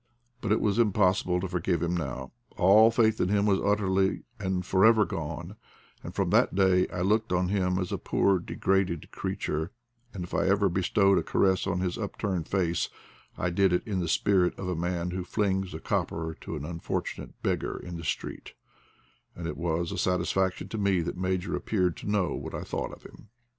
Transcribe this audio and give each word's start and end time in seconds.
But 0.41 0.51
it 0.51 0.61
was 0.61 0.79
impossible 0.79 1.39
to 1.41 1.47
forgive 1.47 1.83
him 1.83 1.95
now. 1.95 2.31
All 2.57 2.89
faith 2.89 3.21
in 3.21 3.29
him 3.29 3.45
was 3.45 3.59
utterly 3.59 4.23
and 4.39 4.65
for 4.65 4.83
ever 4.83 5.05
gone, 5.05 5.57
and 6.03 6.15
from 6.15 6.31
that 6.31 6.55
day 6.55 6.87
I 6.87 7.01
looked 7.01 7.31
on 7.31 7.49
him 7.49 7.77
as 7.77 7.91
a 7.91 7.99
poor 7.99 8.39
degraded 8.39 9.11
creature; 9.11 9.71
and 10.11 10.23
if 10.23 10.33
I 10.33 10.47
ever 10.47 10.69
bestowed 10.69 11.19
a 11.19 11.23
caress 11.23 11.67
on 11.67 11.81
his 11.81 11.99
upturned 11.99 12.47
face, 12.47 12.89
I 13.37 13.51
did 13.51 13.71
it 13.71 13.85
in 13.85 13.99
the 13.99 14.07
spirit 14.09 14.57
of 14.57 14.67
a 14.67 14.75
man 14.75 15.11
who 15.11 15.23
flings 15.23 15.71
a 15.71 15.79
copper 15.79 16.35
to 16.41 16.55
an 16.55 16.65
unfortunate 16.65 17.39
beggar 17.43 17.77
in 17.77 17.97
the 17.97 18.03
street; 18.03 18.53
and 19.35 19.45
it 19.45 19.55
was 19.55 19.91
a 19.91 19.99
satisfaction 19.99 20.67
to 20.69 20.79
me 20.79 21.01
that 21.01 21.15
Major 21.15 21.55
appeared 21.55 21.95
to 21.97 22.09
know 22.09 22.33
what 22.33 22.55
I 22.55 22.63
thought 22.63 22.91
of 22.91 23.03
him. 23.03 23.27